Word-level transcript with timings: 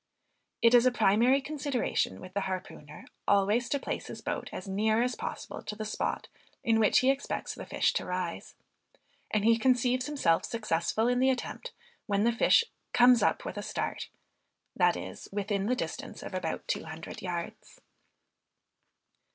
It 0.63 0.73
is 0.73 0.87
a 0.87 0.91
primary 0.91 1.39
consideration 1.41 2.19
with 2.19 2.33
the 2.33 2.45
harpooner, 2.49 3.05
always 3.27 3.69
to 3.69 3.77
place 3.77 4.07
his 4.07 4.19
boat 4.19 4.49
as 4.51 4.67
near 4.67 5.03
as 5.03 5.13
possible 5.13 5.61
to 5.61 5.75
the 5.75 5.85
spot 5.85 6.27
in 6.63 6.79
which 6.79 7.01
he 7.01 7.11
expects 7.11 7.53
the 7.53 7.67
fish 7.67 7.93
to 7.93 8.05
rise, 8.07 8.55
and 9.29 9.45
he 9.45 9.59
conceives 9.59 10.07
himself 10.07 10.43
successful 10.43 11.07
in 11.07 11.19
the 11.19 11.29
attempt 11.29 11.71
when 12.07 12.23
the 12.23 12.31
fish 12.33 12.63
"comes 12.93 13.21
up 13.21 13.45
within 13.45 13.59
a 13.59 13.63
start," 13.63 14.09
that 14.75 14.97
is, 14.97 15.29
within 15.31 15.67
the 15.67 15.75
distance 15.75 16.23
of 16.23 16.33
about 16.33 16.67
two 16.67 16.85
hundred 16.85 17.21
yards. 17.21 17.79